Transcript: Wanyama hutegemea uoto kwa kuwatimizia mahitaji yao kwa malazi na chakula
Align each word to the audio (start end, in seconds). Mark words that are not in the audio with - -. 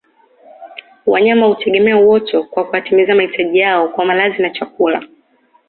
Wanyama 1.05 1.45
hutegemea 1.45 1.97
uoto 1.97 2.43
kwa 2.43 2.65
kuwatimizia 2.65 3.15
mahitaji 3.15 3.59
yao 3.59 3.87
kwa 3.89 4.05
malazi 4.05 4.41
na 4.41 4.49
chakula 4.49 5.07